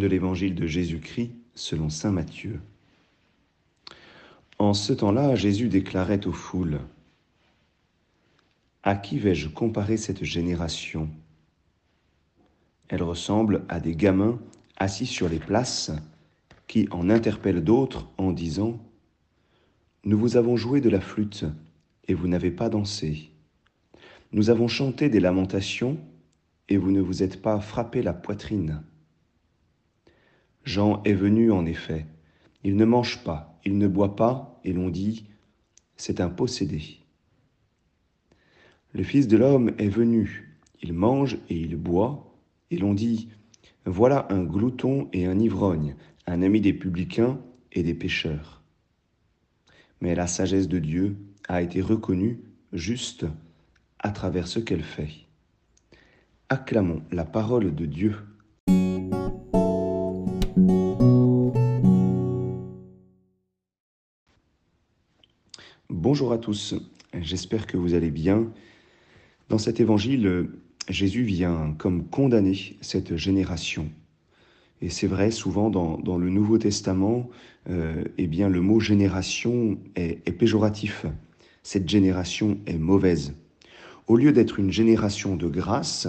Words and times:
de 0.00 0.08
l'évangile 0.08 0.56
de 0.56 0.66
Jésus-Christ 0.66 1.30
selon 1.54 1.90
Saint 1.90 2.10
Matthieu. 2.10 2.60
En 4.58 4.74
ce 4.74 4.92
temps-là, 4.92 5.36
Jésus 5.36 5.68
déclarait 5.68 6.26
aux 6.26 6.32
foules, 6.32 6.80
À 8.82 8.96
qui 8.96 9.18
vais-je 9.18 9.48
comparer 9.48 9.96
cette 9.96 10.24
génération? 10.24 11.08
Elle 12.88 13.04
ressemble 13.04 13.64
à 13.68 13.78
des 13.78 13.94
gamins 13.94 14.40
assis 14.76 15.06
sur 15.06 15.28
les 15.28 15.38
places 15.38 15.92
qui 16.66 16.88
en 16.90 17.08
interpellent 17.08 17.62
d'autres 17.62 18.08
en 18.18 18.32
disant, 18.32 18.80
Nous 20.04 20.18
vous 20.18 20.36
avons 20.36 20.56
joué 20.56 20.80
de 20.80 20.90
la 20.90 21.00
flûte 21.00 21.44
et 22.08 22.14
vous 22.14 22.26
n'avez 22.26 22.50
pas 22.50 22.68
dansé. 22.68 23.30
Nous 24.32 24.50
avons 24.50 24.68
chanté 24.68 25.08
des 25.08 25.20
lamentations 25.20 25.98
et 26.68 26.76
vous 26.76 26.90
ne 26.90 27.00
vous 27.00 27.22
êtes 27.22 27.40
pas 27.40 27.60
frappé 27.60 28.02
la 28.02 28.12
poitrine. 28.12 28.82
Jean 30.64 31.02
est 31.04 31.14
venu 31.14 31.50
en 31.52 31.66
effet. 31.66 32.06
Il 32.64 32.76
ne 32.76 32.84
mange 32.84 33.24
pas, 33.24 33.58
il 33.64 33.78
ne 33.78 33.88
boit 33.88 34.16
pas, 34.16 34.60
et 34.64 34.72
l'on 34.72 34.90
dit, 34.90 35.26
c'est 35.96 36.20
un 36.20 36.28
possédé. 36.28 36.98
Le 38.92 39.02
Fils 39.02 39.28
de 39.28 39.36
l'homme 39.36 39.72
est 39.78 39.88
venu, 39.88 40.58
il 40.82 40.92
mange 40.92 41.38
et 41.48 41.56
il 41.56 41.76
boit, 41.76 42.34
et 42.70 42.76
l'on 42.76 42.94
dit, 42.94 43.28
voilà 43.84 44.26
un 44.30 44.42
glouton 44.42 45.08
et 45.12 45.26
un 45.26 45.38
ivrogne, 45.38 45.96
un 46.26 46.42
ami 46.42 46.60
des 46.60 46.72
publicains 46.72 47.40
et 47.72 47.82
des 47.82 47.94
pécheurs. 47.94 48.62
Mais 50.00 50.14
la 50.14 50.26
sagesse 50.26 50.68
de 50.68 50.78
Dieu 50.78 51.16
a 51.48 51.62
été 51.62 51.80
reconnue 51.80 52.40
juste 52.72 53.26
à 53.98 54.10
travers 54.10 54.48
ce 54.48 54.58
qu'elle 54.58 54.82
fait. 54.82 55.10
Acclamons 56.48 57.02
la 57.10 57.24
parole 57.24 57.74
de 57.74 57.86
Dieu. 57.86 58.16
Bonjour 66.02 66.32
à 66.32 66.38
tous, 66.38 66.74
j'espère 67.20 67.66
que 67.66 67.76
vous 67.76 67.92
allez 67.92 68.10
bien. 68.10 68.50
Dans 69.50 69.58
cet 69.58 69.80
évangile, 69.80 70.48
Jésus 70.88 71.24
vient 71.24 71.74
comme 71.76 72.06
condamner 72.06 72.78
cette 72.80 73.16
génération. 73.16 73.90
Et 74.80 74.88
c'est 74.88 75.06
vrai, 75.06 75.30
souvent 75.30 75.68
dans, 75.68 76.16
le 76.16 76.30
Nouveau 76.30 76.56
Testament, 76.56 77.28
euh, 77.68 78.02
eh 78.16 78.28
bien, 78.28 78.48
le 78.48 78.62
mot 78.62 78.80
génération 78.80 79.76
est, 79.94 80.32
péjoratif. 80.32 81.04
Cette 81.62 81.86
génération 81.86 82.56
est 82.64 82.78
mauvaise. 82.78 83.34
Au 84.06 84.16
lieu 84.16 84.32
d'être 84.32 84.58
une 84.58 84.72
génération 84.72 85.36
de 85.36 85.48
grâce, 85.48 86.08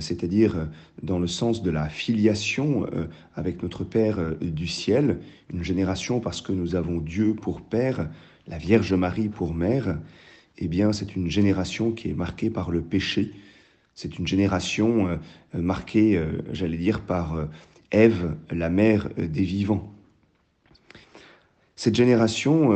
c'est-à-dire 0.00 0.68
dans 1.02 1.18
le 1.18 1.26
sens 1.26 1.62
de 1.62 1.70
la 1.70 1.88
filiation 1.88 2.86
euh, 2.86 3.06
avec 3.34 3.62
notre 3.62 3.84
Père 3.84 4.18
du 4.40 4.66
ciel, 4.66 5.18
une 5.52 5.62
génération 5.62 6.20
parce 6.20 6.40
que 6.40 6.52
nous 6.52 6.74
avons 6.74 6.98
Dieu 6.98 7.34
pour 7.34 7.60
Père, 7.60 8.08
la 8.46 8.58
Vierge 8.58 8.92
Marie 8.94 9.28
pour 9.28 9.54
mère, 9.54 9.98
eh 10.58 10.68
bien 10.68 10.92
c'est 10.92 11.16
une 11.16 11.30
génération 11.30 11.92
qui 11.92 12.10
est 12.10 12.14
marquée 12.14 12.50
par 12.50 12.70
le 12.70 12.80
péché. 12.80 13.32
C'est 13.94 14.18
une 14.18 14.26
génération 14.26 15.08
euh, 15.08 15.16
marquée, 15.54 16.16
euh, 16.16 16.42
j'allais 16.52 16.76
dire, 16.76 17.00
par 17.00 17.34
euh, 17.34 17.46
Ève, 17.90 18.34
la 18.50 18.68
mère 18.68 19.08
des 19.16 19.44
vivants. 19.44 19.92
Cette 21.76 21.94
génération, 21.94 22.70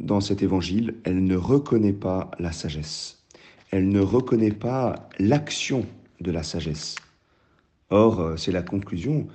dans 0.00 0.20
cet 0.20 0.42
évangile, 0.42 0.96
elle 1.04 1.24
ne 1.24 1.36
reconnaît 1.36 1.92
pas 1.92 2.30
la 2.38 2.52
sagesse. 2.52 3.22
Elle 3.70 3.88
ne 3.88 4.00
reconnaît 4.00 4.50
pas 4.50 5.08
l'action 5.18 5.86
de 6.20 6.30
la 6.30 6.42
sagesse. 6.42 6.96
Or, 7.90 8.38
c'est 8.38 8.52
la 8.52 8.62
conclusion. 8.62 9.26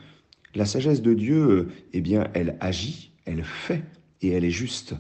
La 0.54 0.66
sagesse 0.66 1.02
de 1.02 1.14
Dieu, 1.14 1.70
eh 1.94 2.02
bien, 2.02 2.30
elle 2.34 2.58
agit, 2.62 3.12
elle 3.26 3.44
fait 3.44 3.84
et 4.22 4.30
elle 4.30 4.46
est 4.46 4.52
juste 4.52 4.96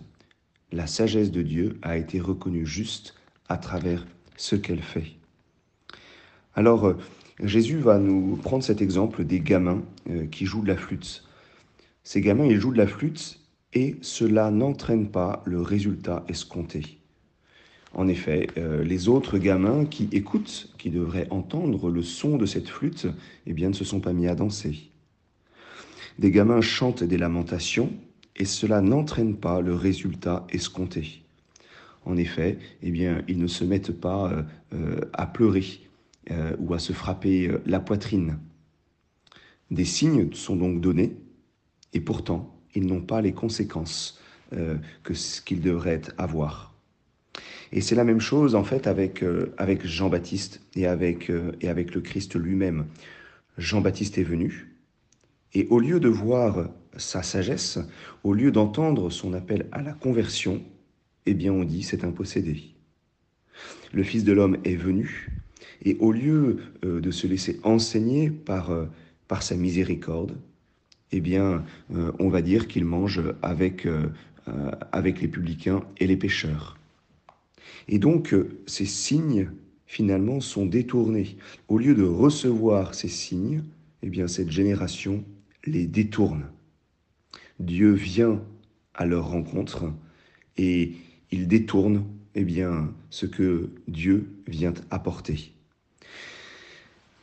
la 0.75 0.87
sagesse 0.87 1.31
de 1.31 1.41
Dieu 1.41 1.79
a 1.81 1.97
été 1.97 2.19
reconnue 2.19 2.65
juste 2.65 3.15
à 3.47 3.57
travers 3.57 4.05
ce 4.35 4.55
qu'elle 4.55 4.81
fait. 4.81 5.13
Alors, 6.53 6.87
euh, 6.87 6.97
Jésus 7.43 7.77
va 7.77 7.97
nous 7.97 8.37
prendre 8.37 8.63
cet 8.63 8.81
exemple 8.81 9.23
des 9.23 9.39
gamins 9.39 9.83
euh, 10.09 10.25
qui 10.27 10.45
jouent 10.45 10.63
de 10.63 10.67
la 10.67 10.77
flûte. 10.77 11.23
Ces 12.03 12.21
gamins, 12.21 12.45
ils 12.45 12.59
jouent 12.59 12.73
de 12.73 12.77
la 12.77 12.87
flûte 12.87 13.39
et 13.73 13.95
cela 14.01 14.51
n'entraîne 14.51 15.09
pas 15.09 15.43
le 15.45 15.61
résultat 15.61 16.25
escompté. 16.27 16.99
En 17.95 18.09
effet, 18.09 18.47
euh, 18.57 18.83
les 18.83 19.07
autres 19.07 19.37
gamins 19.37 19.85
qui 19.85 20.09
écoutent, 20.11 20.69
qui 20.77 20.89
devraient 20.89 21.27
entendre 21.29 21.89
le 21.89 22.03
son 22.03 22.37
de 22.37 22.45
cette 22.45 22.67
flûte, 22.67 23.07
eh 23.47 23.53
bien, 23.53 23.69
ne 23.69 23.73
se 23.73 23.85
sont 23.85 24.01
pas 24.01 24.11
mis 24.11 24.27
à 24.27 24.35
danser. 24.35 24.91
Des 26.19 26.29
gamins 26.29 26.59
chantent 26.59 27.03
des 27.03 27.17
lamentations, 27.17 27.93
et 28.35 28.43
cela 28.43 28.81
n'entraîne 28.81 29.37
pas 29.37 29.61
le 29.61 29.73
résultat 29.73 30.45
escompté. 30.49 31.23
En 32.03 32.17
effet, 32.17 32.59
eh 32.83 32.91
bien, 32.91 33.23
ils 33.29 33.39
ne 33.39 33.47
se 33.47 33.63
mettent 33.63 33.97
pas 33.97 34.29
euh, 34.29 34.43
euh, 34.73 35.01
à 35.13 35.25
pleurer 35.25 35.81
ou 36.57 36.73
à 36.73 36.79
se 36.79 36.91
frapper 36.91 37.51
la 37.67 37.79
poitrine. 37.79 38.39
Des 39.69 39.85
signes 39.85 40.33
sont 40.33 40.55
donc 40.55 40.81
donnés, 40.81 41.15
et 41.93 41.99
pourtant, 42.01 42.57
ils 42.73 42.87
n'ont 42.87 43.01
pas 43.01 43.21
les 43.21 43.31
conséquences 43.31 44.19
que 44.49 45.13
ce 45.13 45.39
qu'ils 45.39 45.61
devraient 45.61 46.01
avoir. 46.17 46.74
Et 47.71 47.81
c'est 47.81 47.95
la 47.95 48.03
même 48.03 48.19
chose 48.19 48.55
en 48.55 48.63
fait 48.63 48.87
avec, 48.87 49.23
avec 49.57 49.85
Jean-Baptiste 49.85 50.61
et 50.75 50.87
avec, 50.87 51.31
et 51.61 51.67
avec 51.67 51.93
le 51.93 52.01
Christ 52.01 52.35
lui-même. 52.35 52.85
Jean-Baptiste 53.57 54.17
est 54.17 54.23
venu, 54.23 54.75
et 55.53 55.67
au 55.69 55.79
lieu 55.79 55.99
de 55.99 56.09
voir 56.09 56.69
sa 56.97 57.23
sagesse, 57.23 57.79
au 58.23 58.33
lieu 58.33 58.51
d'entendre 58.51 59.09
son 59.09 59.33
appel 59.33 59.67
à 59.71 59.81
la 59.81 59.93
conversion, 59.93 60.61
eh 61.25 61.33
bien 61.33 61.53
on 61.53 61.63
dit 61.63 61.83
c'est 61.83 62.03
un 62.03 62.11
possédé. 62.11 62.63
Le 63.93 64.03
Fils 64.03 64.25
de 64.25 64.33
l'homme 64.33 64.57
est 64.65 64.75
venu, 64.75 65.29
et 65.83 65.95
au 65.99 66.11
lieu 66.11 66.57
euh, 66.83 66.99
de 66.99 67.11
se 67.11 67.27
laisser 67.27 67.59
enseigner 67.63 68.29
par, 68.29 68.71
euh, 68.71 68.85
par 69.27 69.43
sa 69.43 69.55
miséricorde, 69.55 70.37
eh 71.11 71.21
bien 71.21 71.63
euh, 71.93 72.11
on 72.19 72.29
va 72.29 72.41
dire 72.41 72.67
qu'il 72.67 72.83
mange 72.83 73.21
avec, 73.41 73.87
avec 74.91 75.21
les 75.21 75.27
publicains 75.27 75.83
et 75.97 76.07
les 76.07 76.17
pécheurs. 76.17 76.77
Et 77.87 77.99
donc 77.99 78.35
ces 78.65 78.85
signes 78.85 79.49
finalement 79.85 80.39
sont 80.39 80.65
détournés. 80.65 81.37
Au 81.67 81.77
lieu 81.77 81.95
de 81.95 82.03
recevoir 82.03 82.95
ces 82.95 83.07
signes, 83.07 83.63
eh 84.01 84.09
bien 84.09 84.27
cette 84.27 84.51
génération 84.51 85.23
les 85.65 85.85
détourne. 85.87 86.45
Dieu 87.59 87.91
vient 87.91 88.41
à 88.93 89.05
leur 89.05 89.29
rencontre 89.29 89.91
et 90.57 90.93
il 91.31 91.47
détourne 91.47 92.05
eh 92.35 92.43
bien, 92.43 92.93
ce 93.09 93.25
que 93.25 93.69
Dieu 93.87 94.27
vient 94.47 94.73
apporter. 94.91 95.53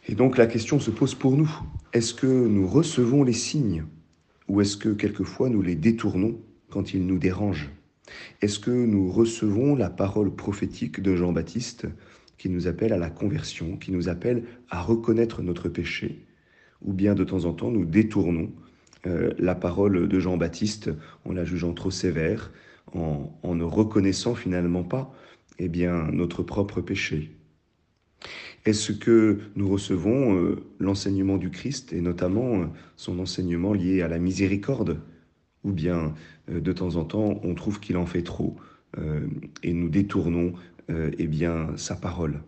Et 0.09 0.15
donc 0.15 0.39
la 0.39 0.47
question 0.47 0.81
se 0.81 0.91
pose 0.91 1.15
pour 1.15 1.37
nous. 1.37 1.51
Est-ce 1.93 2.15
que 2.15 2.27
nous 2.27 2.67
recevons 2.67 3.23
les 3.23 3.35
signes 3.35 3.85
ou 4.49 4.61
est-ce 4.61 4.77
que 4.77 4.89
quelquefois 4.89 5.51
nous 5.51 5.63
les 5.63 5.77
détournons 5.77 6.39
quand 6.71 6.95
ils 6.95 7.07
nous 7.07 7.19
dérangent? 7.19 7.71
Est-ce 8.41 8.59
que 8.59 8.71
nous 8.71 9.11
recevons 9.11 9.75
la 9.75 9.91
parole 9.91 10.35
prophétique 10.35 11.01
de 11.01 11.15
Jean-Baptiste 11.15 11.87
qui 12.39 12.49
nous 12.49 12.67
appelle 12.67 12.93
à 12.93 12.99
la 12.99 13.11
conversion, 13.11 13.77
qui 13.77 13.93
nous 13.93 14.09
appelle 14.09 14.45
à 14.69 14.83
reconnaître 14.83 15.43
notre 15.43 15.69
péché 15.69 16.27
Ou 16.83 16.93
bien 16.93 17.15
de 17.15 17.25
temps 17.25 17.45
en 17.45 17.53
temps 17.53 17.71
nous 17.71 17.85
détournons 17.85 18.51
euh, 19.07 19.33
la 19.39 19.55
parole 19.55 20.09
de 20.09 20.21
Jean-Baptiste 20.21 20.91
en 21.25 21.33
la 21.33 21.45
jugeant 21.45 21.73
trop 21.73 21.91
sévère, 21.91 22.53
en, 22.95 23.55
ne 23.55 23.65
reconnaissant 23.65 24.35
finalement 24.35 24.83
pas 24.83 25.15
eh 25.59 25.69
bien, 25.69 26.09
notre 26.13 26.43
propre 26.43 26.81
péché? 26.81 27.31
Est-ce 28.65 28.93
que 28.93 29.39
nous 29.57 29.69
recevons 29.69 30.37
euh, 30.37 30.65
l'enseignement 30.79 31.37
du 31.37 31.51
Christ 31.51 31.93
et 31.93 32.01
notamment 32.01 32.63
euh, 32.63 32.67
son 32.97 33.19
enseignement 33.19 33.73
lié 33.73 34.03
à 34.03 34.09
la 34.09 34.19
miséricorde? 34.19 35.01
Ou 35.65 35.73
bien 35.73 36.15
de 36.49 36.73
temps 36.73 36.97
en 36.97 37.05
temps 37.05 37.41
on 37.43 37.55
trouve 37.55 37.81
qu'il 37.81 37.97
en 37.97 38.07
fait 38.07 38.23
trop 38.23 38.57
et 39.63 39.73
nous 39.73 39.89
détournons 39.89 40.53
eh 40.89 41.27
bien, 41.27 41.69
sa 41.77 41.95
parole. 41.95 42.41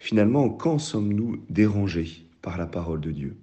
Finalement, 0.00 0.48
quand 0.48 0.78
sommes-nous 0.78 1.44
dérangés 1.50 2.24
par 2.42 2.58
la 2.58 2.66
parole 2.66 3.00
de 3.00 3.10
Dieu? 3.10 3.36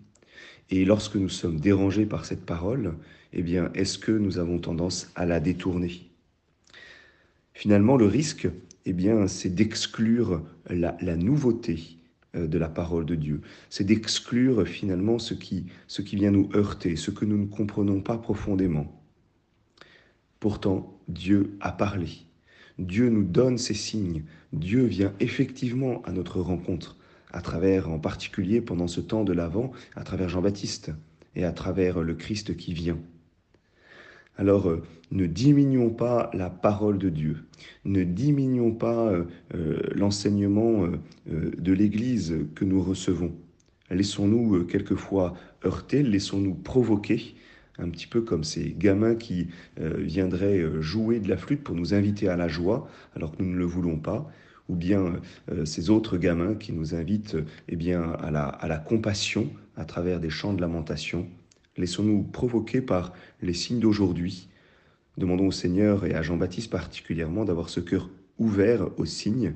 Et 0.69 0.85
lorsque 0.85 1.15
nous 1.15 1.29
sommes 1.29 1.59
dérangés 1.59 2.05
par 2.05 2.25
cette 2.25 2.45
parole, 2.45 2.95
eh 3.31 3.41
bien, 3.41 3.71
est-ce 3.73 3.97
que 3.97 4.11
nous 4.11 4.37
avons 4.39 4.59
tendance 4.59 5.11
à 5.15 5.25
la 5.25 5.39
détourner? 5.39 6.09
Finalement, 7.53 7.95
le 7.95 8.05
risque, 8.05 8.47
eh 8.85 8.93
bien, 8.93 9.27
c'est 9.27 9.53
d'exclure 9.53 10.43
la, 10.69 11.15
nouveauté 11.15 11.79
euh, 11.79 11.96
de 12.37 12.57
la 12.57 12.69
parole 12.69 13.05
de 13.05 13.15
Dieu. 13.15 13.41
C'est 13.69 13.83
d'exclure 13.83 14.67
finalement 14.67 15.19
ce 15.19 15.33
qui, 15.33 15.65
ce 15.87 16.01
qui 16.01 16.15
vient 16.15 16.31
nous 16.31 16.49
heurter, 16.55 16.95
ce 16.95 17.11
que 17.11 17.25
nous 17.25 17.37
ne 17.37 17.45
comprenons 17.45 18.01
pas 18.01 18.17
profondément. 18.17 19.01
Pourtant, 20.39 20.99
Dieu 21.07 21.57
a 21.61 21.71
parlé. 21.71 22.09
Dieu 22.77 23.09
nous 23.09 23.23
donne 23.23 23.57
ces 23.57 23.73
signes. 23.73 24.23
Dieu 24.53 24.83
vient 24.83 25.13
effectivement 25.19 26.01
à 26.03 26.11
notre 26.11 26.39
rencontre 26.41 26.97
à 27.31 27.41
travers, 27.41 27.89
en 27.89 27.99
particulier 27.99 28.61
pendant 28.61 28.87
ce 28.87 29.01
temps 29.01 29.23
de 29.23 29.33
l'Avent, 29.33 29.71
à 29.95 30.03
travers 30.03 30.29
Jean-Baptiste 30.29 30.91
et 31.35 31.43
à 31.43 31.51
travers 31.51 32.01
le 32.01 32.13
Christ 32.13 32.55
qui 32.55 32.73
vient. 32.73 32.99
Alors, 34.37 34.69
euh, 34.69 34.83
ne 35.11 35.25
diminuons 35.25 35.89
pas 35.89 36.29
la 36.33 36.49
parole 36.49 36.99
de 36.99 37.09
Dieu, 37.09 37.37
ne 37.85 38.03
diminuons 38.03 38.71
pas 38.71 39.07
euh, 39.07 39.23
euh, 39.55 39.81
l'enseignement 39.95 40.87
de 41.27 41.73
l'Église 41.73 42.35
que 42.55 42.63
nous 42.65 42.81
recevons. 42.81 43.33
Laissons-nous 43.89 44.65
quelquefois 44.65 45.33
heurter, 45.65 46.03
laissons-nous 46.03 46.53
provoquer, 46.53 47.35
un 47.79 47.89
petit 47.89 48.07
peu 48.07 48.21
comme 48.21 48.43
ces 48.43 48.75
gamins 48.77 49.15
qui 49.15 49.47
viendraient 49.77 50.65
jouer 50.81 51.19
de 51.19 51.29
la 51.29 51.37
flûte 51.37 51.63
pour 51.63 51.75
nous 51.75 51.93
inviter 51.93 52.27
à 52.27 52.35
la 52.35 52.47
joie, 52.47 52.89
alors 53.15 53.35
que 53.35 53.41
nous 53.41 53.51
ne 53.51 53.57
le 53.57 53.65
voulons 53.65 53.97
pas, 53.97 54.29
ou 54.67 54.75
bien 54.75 55.21
ces 55.63 55.89
autres 55.89 56.17
gamins 56.17 56.55
qui 56.55 56.73
nous 56.73 56.95
invitent 56.95 57.37
eh 57.69 57.75
bien, 57.77 58.11
à, 58.19 58.31
la, 58.31 58.45
à 58.45 58.67
la 58.67 58.77
compassion 58.77 59.49
à 59.77 59.85
travers 59.85 60.19
des 60.19 60.29
chants 60.29 60.53
de 60.53 60.59
lamentation. 60.59 61.27
Laissons-nous 61.77 62.23
provoquer 62.23 62.81
par 62.81 63.13
les 63.41 63.53
signes 63.53 63.79
d'aujourd'hui. 63.79 64.49
Demandons 65.17 65.47
au 65.47 65.51
Seigneur 65.51 66.05
et 66.05 66.13
à 66.13 66.21
Jean-Baptiste 66.21 66.69
particulièrement 66.69 67.45
d'avoir 67.45 67.69
ce 67.69 67.79
cœur 67.79 68.09
ouvert 68.37 68.87
aux 68.99 69.05
signes 69.05 69.53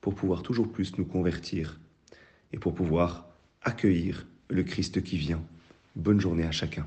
pour 0.00 0.14
pouvoir 0.14 0.42
toujours 0.42 0.70
plus 0.70 0.96
nous 0.98 1.04
convertir 1.04 1.80
et 2.52 2.58
pour 2.58 2.74
pouvoir 2.74 3.28
accueillir 3.62 4.26
le 4.48 4.62
Christ 4.62 5.02
qui 5.02 5.16
vient. 5.16 5.42
Bonne 5.96 6.20
journée 6.20 6.44
à 6.44 6.52
chacun. 6.52 6.86